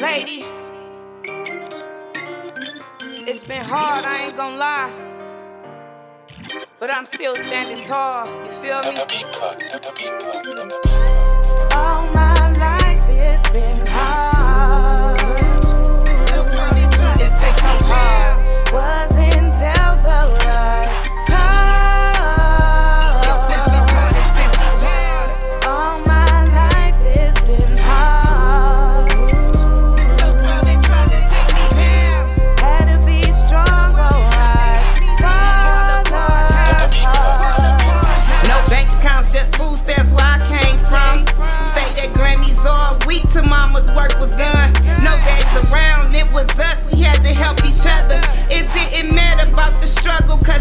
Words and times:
Lady, 0.00 0.44
it's 3.26 3.44
been 3.44 3.62
hard, 3.62 4.06
I 4.06 4.24
ain't 4.24 4.36
gonna 4.36 4.56
lie. 4.56 4.90
But 6.78 6.90
I'm 6.90 7.04
still 7.04 7.36
standing 7.36 7.84
tall, 7.84 8.26
you 8.26 8.50
feel 8.62 8.80
me? 8.80 8.94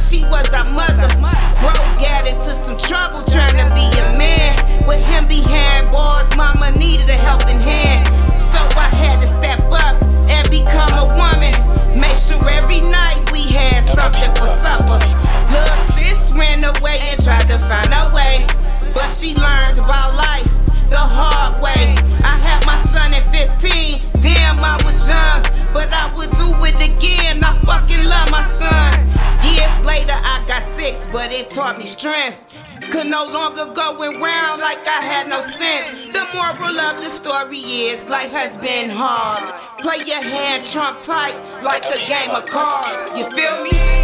She 0.10 0.22
was 0.26 0.52
our 0.54 0.66
mother. 0.74 1.08
Bro 1.62 1.78
got 2.02 2.26
into 2.26 2.50
some 2.58 2.78
trouble 2.78 3.22
trying 3.30 3.54
to 3.62 3.68
be 3.78 3.86
a 4.02 4.18
man. 4.18 4.58
With 4.88 5.06
him 5.06 5.28
behind 5.28 5.92
bars, 5.92 6.26
mama 6.36 6.72
needed 6.72 7.10
a 7.10 7.14
helping 7.14 7.62
hand. 7.62 8.08
So 8.50 8.58
I 8.74 8.90
had 8.90 9.22
to 9.22 9.28
step 9.28 9.62
up 9.70 10.02
and 10.28 10.50
become 10.50 10.90
a 10.98 11.06
woman. 11.14 11.54
Make 12.02 12.18
sure 12.18 12.42
every 12.50 12.82
night 12.82 13.22
we 13.32 13.44
had 13.54 13.88
something 13.88 14.34
for 14.34 14.50
supper. 14.58 14.98
Little 15.54 15.82
sis 15.94 16.36
ran 16.36 16.64
away 16.64 16.98
and 17.14 17.24
tried 17.24 17.46
to 17.46 17.60
find 17.60 17.94
a 17.94 18.10
way. 18.12 18.48
But 18.92 19.10
she 19.14 19.36
learned 19.36 19.59
but 31.12 31.32
it 31.32 31.50
taught 31.50 31.78
me 31.78 31.86
strength. 31.86 32.46
Could 32.92 33.08
no 33.08 33.26
longer 33.26 33.66
go 33.74 34.00
around 34.02 34.60
like 34.60 34.88
I 34.88 35.02
had 35.02 35.28
no 35.28 35.42
sense. 35.42 36.14
The 36.14 36.26
moral 36.34 36.80
of 36.80 37.04
the 37.04 37.10
story 37.10 37.58
is 37.58 38.08
life 38.10 38.32
has 38.32 38.58
been 38.58 38.90
hard. 38.90 39.54
Play 39.82 40.04
your 40.06 40.22
hand 40.22 40.66
trump 40.66 41.02
tight 41.02 41.38
like 41.62 41.84
a 41.86 41.98
game 42.08 42.32
of 42.36 42.46
cards. 42.48 43.18
You 43.18 43.30
feel 43.36 43.64
me? 43.64 43.99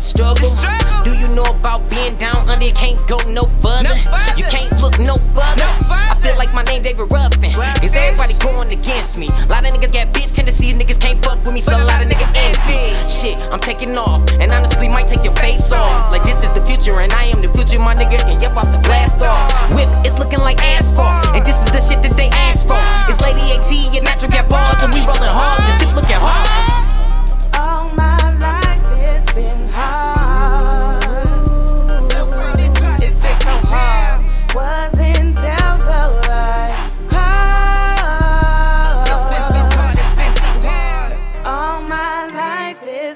You 0.00 0.24
know 0.24 0.32
the 0.32 0.48
struggle? 0.48 0.48
struggle. 0.48 1.02
Do 1.04 1.12
you 1.16 1.28
know 1.34 1.44
about 1.44 1.88
being 1.88 2.16
down 2.16 2.48
under? 2.48 2.64
You 2.64 2.72
can't 2.72 3.00
go 3.06 3.18
no 3.28 3.44
further. 3.60 3.92
No 3.92 3.96
further. 4.08 4.36
You 4.36 4.44
can't 4.48 4.72
look 4.80 4.98
no 4.98 5.16
further. 5.36 5.60
No 5.60 5.70
further. 5.84 6.12
I 6.12 6.16
feel 6.22 6.36
like 6.36 6.52
my 6.54 6.62
name 6.64 6.82
David 6.82 7.12
Ruffin. 7.12 7.52
Ruffin. 7.52 7.84
Is 7.84 7.94
everybody 7.96 8.34
going 8.40 8.72
against 8.72 9.18
me? 9.18 9.28
A 9.28 9.48
lot 9.52 9.64
of 9.68 9.76
niggas 9.76 9.92
got 9.92 10.12
bitch 10.16 10.32
tendencies. 10.32 10.74
Niggas 10.74 11.00
can't 11.00 11.22
fuck 11.24 11.44
with 11.44 11.52
me, 11.52 11.60
so 11.60 11.76
a 11.76 11.84
lot 11.84 12.00
of 12.00 12.08
niggas 12.08 12.32
envy. 12.32 12.96
Shit, 13.08 13.36
I'm 13.52 13.60
taking 13.60 13.96
off, 13.96 14.24
and 14.40 14.52
honestly 14.52 14.88
might 14.88 15.06
take 15.06 15.24
your 15.24 15.36
face 15.36 15.72
off. 15.72 16.10
Like 16.10 16.22
this 16.22 16.44
is 16.44 16.52
the 16.54 16.64
future, 16.64 17.00
and 17.00 17.12
I 17.12 17.24
am 17.24 17.42
the 17.42 17.52
future, 17.52 17.78
my 17.78 17.94
nigga. 17.94 18.24
And 18.24 18.40
yep, 18.40 18.56
off 18.56 18.72
the 18.72 18.80
blast 18.80 19.20
off. 19.20 19.52
Whip, 19.76 19.88
it's 20.04 20.18
looking 20.18 20.40
like. 20.40 20.59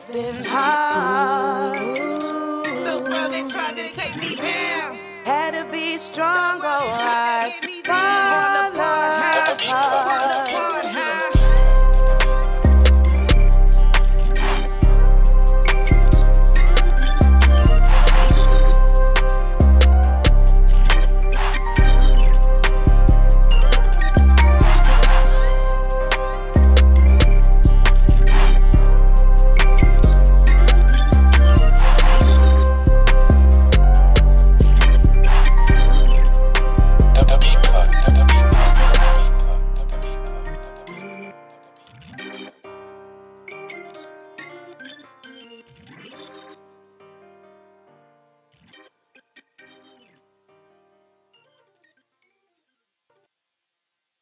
it's 0.06 0.12
been 0.12 0.44
hard. 0.44 1.78
The 1.78 3.00
world 3.02 3.32
to 3.76 3.88
take 3.94 4.16
me 4.16 4.36
down. 4.36 4.98
Had 5.24 5.52
to 5.52 5.70
be 5.72 5.96
strong, 5.96 6.60
oh, 6.62 6.90
I 6.92 7.54
fall 7.86 8.72
apart. 8.72 9.60
Fall 9.62 10.42
apart. 10.42 11.03